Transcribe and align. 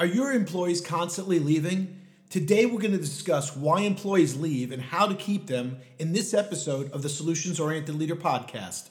Are 0.00 0.06
your 0.06 0.32
employees 0.32 0.80
constantly 0.80 1.40
leaving? 1.40 2.00
Today, 2.30 2.66
we're 2.66 2.78
going 2.78 2.92
to 2.92 2.98
discuss 2.98 3.56
why 3.56 3.80
employees 3.80 4.36
leave 4.36 4.70
and 4.70 4.80
how 4.80 5.08
to 5.08 5.14
keep 5.16 5.48
them 5.48 5.78
in 5.98 6.12
this 6.12 6.32
episode 6.32 6.88
of 6.92 7.02
the 7.02 7.08
Solutions 7.08 7.58
Oriented 7.58 7.96
Leader 7.96 8.14
podcast. 8.14 8.90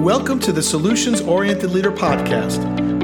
Welcome 0.00 0.38
to 0.38 0.52
the 0.52 0.62
Solutions 0.62 1.20
Oriented 1.20 1.72
Leader 1.72 1.90
podcast. 1.90 2.97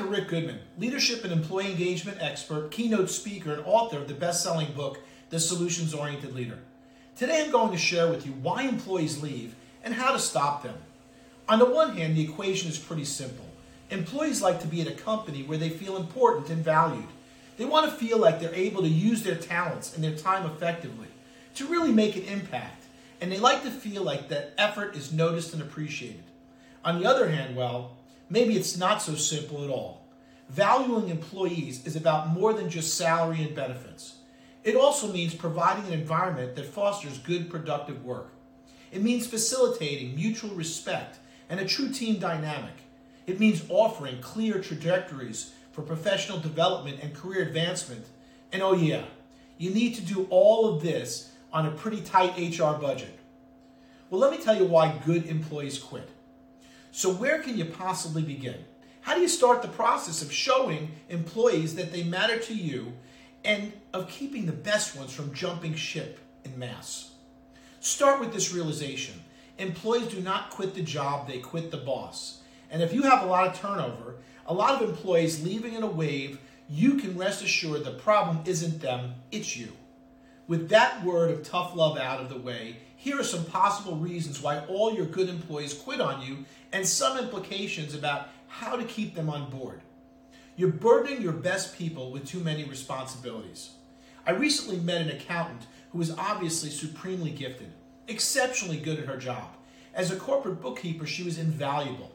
Dr. 0.00 0.12
Rick 0.12 0.28
Goodman, 0.28 0.60
leadership 0.78 1.24
and 1.24 1.32
employee 1.32 1.70
engagement 1.70 2.22
expert, 2.22 2.70
keynote 2.70 3.10
speaker, 3.10 3.52
and 3.52 3.62
author 3.66 3.98
of 3.98 4.08
the 4.08 4.14
best 4.14 4.42
selling 4.42 4.72
book, 4.72 4.98
The 5.28 5.38
Solutions 5.38 5.92
Oriented 5.92 6.34
Leader. 6.34 6.58
Today 7.16 7.42
I'm 7.44 7.50
going 7.50 7.70
to 7.72 7.76
share 7.76 8.08
with 8.08 8.24
you 8.24 8.32
why 8.32 8.62
employees 8.62 9.22
leave 9.22 9.54
and 9.84 9.92
how 9.92 10.12
to 10.12 10.18
stop 10.18 10.62
them. 10.62 10.76
On 11.50 11.58
the 11.58 11.66
one 11.66 11.98
hand, 11.98 12.16
the 12.16 12.24
equation 12.24 12.70
is 12.70 12.78
pretty 12.78 13.04
simple. 13.04 13.44
Employees 13.90 14.40
like 14.40 14.62
to 14.62 14.66
be 14.66 14.80
at 14.80 14.86
a 14.86 14.92
company 14.92 15.42
where 15.42 15.58
they 15.58 15.68
feel 15.68 15.98
important 15.98 16.48
and 16.48 16.64
valued. 16.64 17.08
They 17.58 17.66
want 17.66 17.90
to 17.90 17.94
feel 17.94 18.16
like 18.16 18.40
they're 18.40 18.54
able 18.54 18.80
to 18.80 18.88
use 18.88 19.22
their 19.22 19.34
talents 19.34 19.94
and 19.94 20.02
their 20.02 20.16
time 20.16 20.46
effectively 20.46 21.08
to 21.56 21.66
really 21.66 21.92
make 21.92 22.16
an 22.16 22.24
impact, 22.24 22.84
and 23.20 23.30
they 23.30 23.38
like 23.38 23.64
to 23.64 23.70
feel 23.70 24.02
like 24.02 24.30
that 24.30 24.54
effort 24.56 24.96
is 24.96 25.12
noticed 25.12 25.52
and 25.52 25.60
appreciated. 25.60 26.24
On 26.86 26.98
the 26.98 27.06
other 27.06 27.28
hand, 27.28 27.54
well, 27.54 27.98
maybe 28.30 28.56
it's 28.56 28.78
not 28.78 29.02
so 29.02 29.14
simple 29.14 29.62
at 29.62 29.68
all. 29.68 29.99
Valuing 30.50 31.10
employees 31.10 31.86
is 31.86 31.94
about 31.94 32.30
more 32.30 32.52
than 32.52 32.68
just 32.68 32.96
salary 32.96 33.40
and 33.40 33.54
benefits. 33.54 34.16
It 34.64 34.74
also 34.74 35.06
means 35.06 35.32
providing 35.32 35.86
an 35.86 35.92
environment 35.92 36.56
that 36.56 36.66
fosters 36.66 37.18
good, 37.18 37.48
productive 37.48 38.04
work. 38.04 38.32
It 38.90 39.00
means 39.00 39.28
facilitating 39.28 40.16
mutual 40.16 40.50
respect 40.50 41.20
and 41.48 41.60
a 41.60 41.64
true 41.64 41.88
team 41.92 42.18
dynamic. 42.18 42.74
It 43.28 43.38
means 43.38 43.62
offering 43.68 44.20
clear 44.20 44.60
trajectories 44.60 45.52
for 45.70 45.82
professional 45.82 46.40
development 46.40 46.98
and 47.00 47.14
career 47.14 47.42
advancement. 47.42 48.06
And 48.52 48.60
oh, 48.60 48.72
yeah, 48.72 49.04
you 49.56 49.70
need 49.70 49.94
to 49.94 50.02
do 50.02 50.26
all 50.30 50.74
of 50.74 50.82
this 50.82 51.30
on 51.52 51.66
a 51.66 51.70
pretty 51.70 52.00
tight 52.00 52.36
HR 52.36 52.72
budget. 52.72 53.16
Well, 54.10 54.20
let 54.20 54.32
me 54.32 54.38
tell 54.38 54.56
you 54.56 54.64
why 54.64 54.98
good 55.06 55.26
employees 55.26 55.78
quit. 55.78 56.08
So, 56.90 57.12
where 57.12 57.40
can 57.40 57.56
you 57.56 57.66
possibly 57.66 58.22
begin? 58.22 58.64
How 59.02 59.14
do 59.14 59.20
you 59.20 59.28
start 59.28 59.62
the 59.62 59.68
process 59.68 60.22
of 60.22 60.32
showing 60.32 60.92
employees 61.08 61.74
that 61.76 61.92
they 61.92 62.02
matter 62.02 62.38
to 62.38 62.54
you 62.54 62.92
and 63.44 63.72
of 63.92 64.08
keeping 64.08 64.46
the 64.46 64.52
best 64.52 64.96
ones 64.96 65.12
from 65.12 65.32
jumping 65.32 65.74
ship 65.74 66.18
in 66.44 66.58
mass? 66.58 67.10
Start 67.80 68.20
with 68.20 68.32
this 68.32 68.52
realization 68.52 69.14
employees 69.58 70.08
do 70.08 70.20
not 70.20 70.50
quit 70.50 70.74
the 70.74 70.82
job, 70.82 71.28
they 71.28 71.38
quit 71.38 71.70
the 71.70 71.76
boss. 71.76 72.40
And 72.70 72.82
if 72.82 72.94
you 72.94 73.02
have 73.02 73.22
a 73.22 73.26
lot 73.26 73.46
of 73.46 73.58
turnover, 73.58 74.16
a 74.46 74.54
lot 74.54 74.80
of 74.80 74.88
employees 74.88 75.44
leaving 75.44 75.74
in 75.74 75.82
a 75.82 75.86
wave, 75.86 76.38
you 76.68 76.94
can 76.94 77.18
rest 77.18 77.42
assured 77.42 77.84
the 77.84 77.90
problem 77.90 78.40
isn't 78.46 78.80
them, 78.80 79.14
it's 79.30 79.56
you. 79.56 79.72
With 80.48 80.70
that 80.70 81.04
word 81.04 81.30
of 81.30 81.42
tough 81.42 81.76
love 81.76 81.98
out 81.98 82.20
of 82.20 82.28
the 82.28 82.38
way, 82.38 82.78
here 82.96 83.20
are 83.20 83.24
some 83.24 83.44
possible 83.44 83.96
reasons 83.96 84.42
why 84.42 84.60
all 84.66 84.94
your 84.94 85.06
good 85.06 85.28
employees 85.28 85.74
quit 85.74 86.00
on 86.00 86.22
you 86.22 86.44
and 86.72 86.86
some 86.86 87.18
implications 87.18 87.94
about 87.94 88.28
how 88.50 88.76
to 88.76 88.84
keep 88.84 89.14
them 89.14 89.30
on 89.30 89.48
board. 89.48 89.80
You're 90.56 90.70
burdening 90.70 91.22
your 91.22 91.32
best 91.32 91.76
people 91.76 92.10
with 92.10 92.26
too 92.26 92.40
many 92.40 92.64
responsibilities. 92.64 93.70
I 94.26 94.32
recently 94.32 94.76
met 94.78 95.00
an 95.00 95.08
accountant 95.08 95.66
who 95.90 95.98
was 95.98 96.10
obviously 96.10 96.68
supremely 96.68 97.30
gifted, 97.30 97.72
exceptionally 98.08 98.76
good 98.76 98.98
at 98.98 99.06
her 99.06 99.16
job. 99.16 99.54
As 99.94 100.10
a 100.10 100.16
corporate 100.16 100.60
bookkeeper, 100.60 101.06
she 101.06 101.22
was 101.22 101.38
invaluable. 101.38 102.10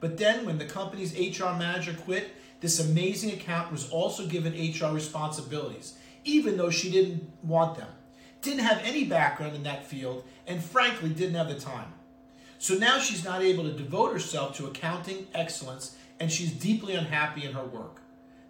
But 0.00 0.18
then, 0.18 0.44
when 0.44 0.58
the 0.58 0.66
company's 0.66 1.14
HR 1.14 1.56
manager 1.56 1.94
quit, 1.94 2.34
this 2.60 2.80
amazing 2.80 3.30
accountant 3.30 3.72
was 3.72 3.88
also 3.88 4.26
given 4.26 4.52
HR 4.52 4.92
responsibilities, 4.92 5.96
even 6.24 6.56
though 6.56 6.70
she 6.70 6.90
didn't 6.90 7.30
want 7.42 7.78
them, 7.78 7.88
didn't 8.42 8.64
have 8.64 8.80
any 8.84 9.04
background 9.04 9.54
in 9.54 9.62
that 9.62 9.86
field, 9.86 10.24
and 10.46 10.62
frankly 10.62 11.10
didn't 11.10 11.36
have 11.36 11.48
the 11.48 11.58
time. 11.58 11.94
So 12.58 12.74
now 12.74 12.98
she's 12.98 13.24
not 13.24 13.42
able 13.42 13.64
to 13.64 13.72
devote 13.72 14.12
herself 14.12 14.56
to 14.56 14.66
accounting 14.66 15.26
excellence 15.34 15.96
and 16.18 16.32
she's 16.32 16.52
deeply 16.52 16.94
unhappy 16.94 17.44
in 17.44 17.52
her 17.52 17.64
work. 17.64 18.00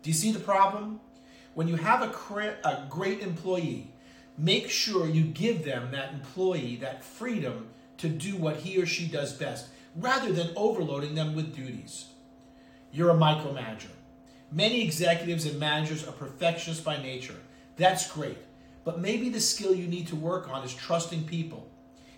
Do 0.02 0.10
you 0.10 0.14
see 0.14 0.32
the 0.32 0.38
problem? 0.38 1.00
When 1.54 1.68
you 1.68 1.76
have 1.76 2.02
a, 2.02 2.08
cre- 2.08 2.60
a 2.64 2.84
great 2.88 3.20
employee, 3.20 3.90
make 4.38 4.70
sure 4.70 5.08
you 5.08 5.24
give 5.24 5.64
them 5.64 5.90
that 5.90 6.12
employee 6.12 6.76
that 6.76 7.02
freedom 7.02 7.68
to 7.98 8.08
do 8.08 8.36
what 8.36 8.58
he 8.58 8.80
or 8.80 8.86
she 8.86 9.06
does 9.06 9.32
best 9.32 9.68
rather 9.96 10.32
than 10.32 10.50
overloading 10.54 11.14
them 11.14 11.34
with 11.34 11.56
duties. 11.56 12.06
You're 12.92 13.10
a 13.10 13.14
micromanager. 13.14 13.90
Many 14.52 14.82
executives 14.84 15.46
and 15.46 15.58
managers 15.58 16.06
are 16.06 16.12
perfectionists 16.12 16.84
by 16.84 17.02
nature. 17.02 17.36
That's 17.76 18.10
great. 18.10 18.38
But 18.84 19.00
maybe 19.00 19.28
the 19.28 19.40
skill 19.40 19.74
you 19.74 19.88
need 19.88 20.06
to 20.08 20.16
work 20.16 20.48
on 20.48 20.62
is 20.62 20.72
trusting 20.72 21.24
people 21.24 21.68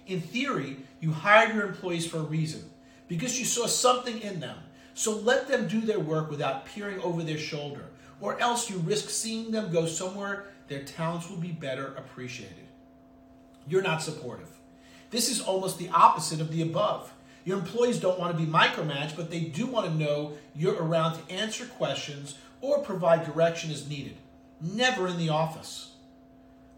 in 0.09 0.21
theory, 0.21 0.79
you 1.01 1.13
hired 1.13 1.55
your 1.55 1.67
employees 1.67 2.07
for 2.07 2.19
a 2.19 2.23
reason 2.23 2.69
because 3.07 3.39
you 3.39 3.45
saw 3.45 3.67
something 3.67 4.21
in 4.21 4.41
them. 4.41 4.57
So 4.95 5.17
let 5.17 5.47
them 5.47 5.69
do 5.69 5.81
their 5.81 6.01
work 6.01 6.29
without 6.31 6.67
peering 6.67 7.01
over 7.01 7.23
their 7.23 7.39
shoulder, 7.39 7.85
or 8.21 8.41
else 8.41 8.69
you 8.69 8.79
risk 8.79 9.11
seeing 9.11 9.53
them 9.53 9.73
go 9.73 9.87
somewhere 9.87 10.47
their 10.67 10.83
talents 10.83 11.31
will 11.31 11.37
be 11.37 11.53
better 11.53 11.95
appreciated. 11.97 12.67
You're 13.67 13.83
not 13.83 14.03
supportive. 14.03 14.49
This 15.11 15.31
is 15.31 15.41
almost 15.41 15.79
the 15.79 15.89
opposite 15.89 16.41
of 16.41 16.51
the 16.53 16.63
above. 16.63 17.13
Your 17.45 17.59
employees 17.59 17.99
don't 17.99 18.19
want 18.19 18.37
to 18.37 18.45
be 18.45 18.51
micromanaged, 18.51 19.17
but 19.17 19.31
they 19.31 19.41
do 19.41 19.67
want 19.67 19.87
to 19.87 19.95
know 19.95 20.33
you're 20.55 20.83
around 20.83 21.15
to 21.15 21.33
answer 21.33 21.65
questions 21.65 22.37
or 22.61 22.81
provide 22.81 23.25
direction 23.25 23.71
as 23.71 23.89
needed. 23.89 24.17
Never 24.61 25.09
in 25.09 25.17
the 25.17 25.31
office. 25.31 25.93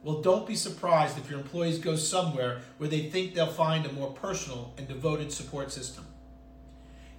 Well, 0.03 0.23
don't 0.23 0.47
be 0.47 0.57
surprised 0.57 1.19
if 1.19 1.29
your 1.29 1.41
employees 1.41 1.79
go 1.79 1.95
somewhere 1.95 2.61
where 2.79 2.89
they 2.89 3.11
think 3.11 3.35
they'll 3.35 3.47
find 3.47 3.85
a 3.85 3.93
more 3.93 4.11
personal 4.11 4.73
and 4.79 4.89
devoted 4.89 5.31
support 5.31 5.71
system. 5.71 6.07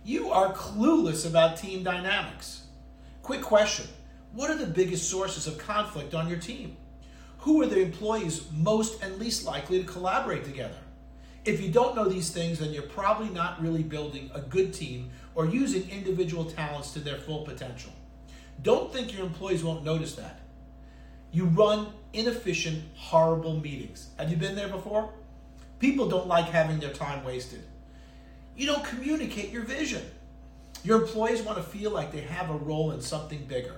You 0.04 0.32
are 0.32 0.54
clueless 0.54 1.28
about 1.28 1.58
team 1.58 1.84
dynamics. 1.84 2.64
Quick 3.22 3.42
question 3.42 3.88
What 4.34 4.50
are 4.50 4.58
the 4.58 4.66
biggest 4.66 5.10
sources 5.10 5.46
of 5.46 5.60
conflict 5.60 6.16
on 6.16 6.28
your 6.28 6.40
team? 6.40 6.76
Who 7.40 7.62
are 7.62 7.68
the 7.68 7.82
employees 7.82 8.48
most 8.52 9.02
and 9.04 9.20
least 9.20 9.46
likely 9.46 9.80
to 9.80 9.86
collaborate 9.86 10.44
together? 10.44 10.78
If 11.46 11.62
you 11.62 11.72
don't 11.72 11.96
know 11.96 12.08
these 12.08 12.32
things, 12.32 12.60
then 12.60 12.72
you're 12.72 12.84
probably 12.84 13.30
not 13.30 13.62
really 13.62 13.82
building 13.84 14.30
a 14.34 14.42
good 14.42 14.74
team 14.74 15.10
or 15.34 15.46
using 15.46 15.90
individual 15.90 16.46
talents 16.46 16.92
to 16.94 17.00
their 17.00 17.18
full 17.18 17.44
potential. 17.44 17.92
Don't 18.62 18.94
think 18.94 19.14
your 19.14 19.26
employees 19.26 19.64
won't 19.64 19.84
notice 19.84 20.16
that. 20.16 20.40
You 21.32 21.46
run 21.46 21.88
inefficient, 22.14 22.84
horrible 22.96 23.58
meetings. 23.58 24.10
Have 24.18 24.30
you 24.30 24.38
been 24.38 24.56
there 24.56 24.68
before? 24.68 25.14
People 25.80 26.10
don't 26.10 26.28
like 26.28 26.46
having 26.46 26.80
their 26.80 26.92
time 26.92 27.24
wasted. 27.24 27.64
You 28.58 28.68
don't 28.68 28.84
communicate 28.84 29.50
your 29.50 29.64
vision. 29.64 30.04
Your 30.84 31.02
employees 31.02 31.42
want 31.42 31.58
to 31.58 31.64
feel 31.64 31.92
like 31.92 32.12
they 32.12 32.22
have 32.22 32.50
a 32.50 32.56
role 32.56 32.92
in 32.92 33.02
something 33.02 33.46
bigger. 33.46 33.76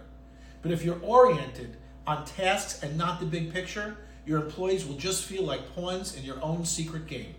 But 0.61 0.71
if 0.71 0.83
you're 0.83 0.99
oriented 1.01 1.77
on 2.07 2.25
tasks 2.25 2.81
and 2.81 2.97
not 2.97 3.19
the 3.19 3.25
big 3.25 3.53
picture, 3.53 3.97
your 4.25 4.41
employees 4.41 4.85
will 4.85 4.95
just 4.95 5.25
feel 5.25 5.43
like 5.43 5.75
pawns 5.75 6.15
in 6.15 6.23
your 6.23 6.41
own 6.41 6.65
secret 6.65 7.07
game. 7.07 7.35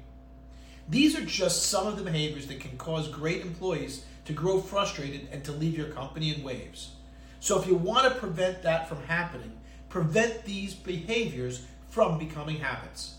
These 0.88 1.18
are 1.18 1.24
just 1.24 1.64
some 1.64 1.86
of 1.86 1.96
the 1.96 2.04
behaviors 2.04 2.46
that 2.48 2.60
can 2.60 2.76
cause 2.76 3.08
great 3.08 3.40
employees 3.40 4.04
to 4.26 4.32
grow 4.32 4.60
frustrated 4.60 5.28
and 5.32 5.42
to 5.44 5.52
leave 5.52 5.76
your 5.76 5.88
company 5.88 6.34
in 6.34 6.42
waves. 6.42 6.92
So, 7.40 7.60
if 7.60 7.66
you 7.66 7.74
want 7.74 8.04
to 8.04 8.18
prevent 8.20 8.62
that 8.62 8.88
from 8.88 9.02
happening, 9.02 9.52
prevent 9.94 10.44
these 10.44 10.74
behaviors 10.74 11.64
from 11.88 12.18
becoming 12.18 12.56
habits. 12.56 13.14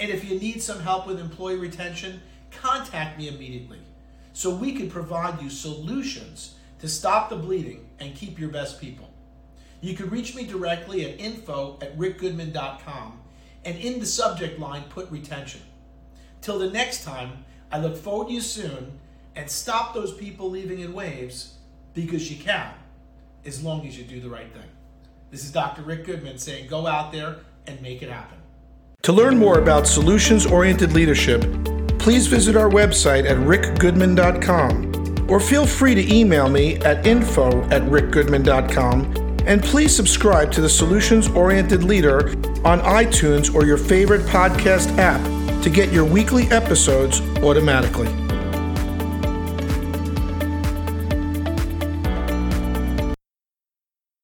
And 0.00 0.10
if 0.10 0.24
you 0.24 0.40
need 0.40 0.62
some 0.62 0.80
help 0.80 1.06
with 1.06 1.20
employee 1.20 1.58
retention, 1.58 2.22
contact 2.50 3.18
me 3.18 3.28
immediately 3.28 3.80
so 4.32 4.48
we 4.48 4.72
can 4.72 4.88
provide 4.88 5.42
you 5.42 5.50
solutions 5.50 6.54
to 6.78 6.88
stop 6.88 7.28
the 7.28 7.36
bleeding 7.36 7.86
and 8.00 8.14
keep 8.14 8.38
your 8.38 8.48
best 8.48 8.80
people. 8.80 9.10
You 9.82 9.94
can 9.94 10.08
reach 10.08 10.34
me 10.34 10.46
directly 10.46 11.04
at 11.04 11.20
info 11.20 11.78
at 11.82 11.98
rickgoodman.com 11.98 13.20
and 13.66 13.78
in 13.78 14.00
the 14.00 14.06
subject 14.06 14.58
line 14.58 14.84
put 14.88 15.10
retention. 15.10 15.60
Till 16.40 16.58
the 16.58 16.70
next 16.70 17.04
time, 17.04 17.44
I 17.70 17.78
look 17.78 17.94
forward 17.94 18.28
to 18.28 18.32
you 18.32 18.40
soon 18.40 18.98
and 19.34 19.50
stop 19.50 19.92
those 19.92 20.14
people 20.14 20.48
leaving 20.48 20.80
in 20.80 20.94
waves 20.94 21.56
because 21.92 22.30
you 22.30 22.42
can, 22.42 22.72
as 23.44 23.62
long 23.62 23.86
as 23.86 23.98
you 23.98 24.04
do 24.04 24.18
the 24.18 24.30
right 24.30 24.50
thing. 24.50 24.70
This 25.30 25.44
is 25.44 25.50
Dr. 25.50 25.82
Rick 25.82 26.04
Goodman 26.04 26.38
saying 26.38 26.68
go 26.68 26.86
out 26.86 27.12
there 27.12 27.36
and 27.66 27.80
make 27.82 28.02
it 28.02 28.08
happen. 28.08 28.38
To 29.02 29.12
learn 29.12 29.36
more 29.36 29.58
about 29.58 29.86
solutions 29.86 30.46
oriented 30.46 30.92
leadership, 30.92 31.42
please 31.98 32.26
visit 32.26 32.56
our 32.56 32.68
website 32.68 33.28
at 33.28 33.36
rickgoodman.com 33.36 35.26
or 35.28 35.40
feel 35.40 35.66
free 35.66 35.94
to 35.94 36.14
email 36.14 36.48
me 36.48 36.76
at 36.76 37.06
info 37.06 37.62
at 37.70 37.82
rickgoodman.com 37.82 39.14
and 39.46 39.62
please 39.62 39.94
subscribe 39.94 40.50
to 40.52 40.60
the 40.60 40.68
Solutions 40.68 41.28
Oriented 41.28 41.84
Leader 41.84 42.30
on 42.64 42.80
iTunes 42.80 43.54
or 43.54 43.64
your 43.64 43.78
favorite 43.78 44.22
podcast 44.22 44.96
app 44.98 45.22
to 45.62 45.70
get 45.70 45.92
your 45.92 46.04
weekly 46.04 46.44
episodes 46.50 47.20
automatically. 47.42 48.25